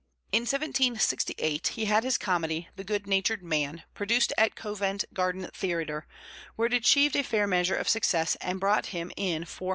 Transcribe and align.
In 0.31 0.45
1768 0.47 1.67
he 1.75 1.85
had 1.85 2.03
his 2.03 2.17
comedy, 2.17 2.67
The 2.75 2.83
Good 2.83 3.05
Natured 3.05 3.43
Man, 3.43 3.83
produced 3.93 4.33
at 4.35 4.55
Covent 4.55 5.05
Garden 5.13 5.47
Theatre, 5.53 6.07
where 6.55 6.65
it 6.65 6.73
achieved 6.73 7.15
a 7.15 7.21
fair 7.23 7.45
measure 7.45 7.75
of 7.75 7.87
success 7.87 8.35
and 8.41 8.59
brought 8.59 8.87
him 8.87 9.11
in 9.15 9.43
£400. 9.43 9.69